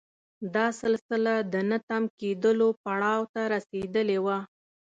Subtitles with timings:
[0.55, 4.37] دا سلسله د نه تم کېدلو پړاو ته رسېدلې وه.